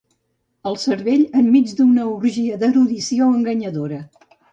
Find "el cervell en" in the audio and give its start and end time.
0.69-1.51